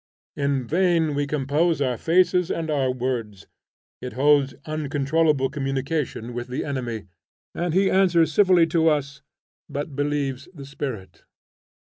[0.35, 3.45] In vain we compose our faces and our words;
[4.01, 7.05] it holds uncontrollable communication with the enemy,
[7.53, 9.21] and he answers civilly to us,
[9.69, 11.21] but believes the spirit.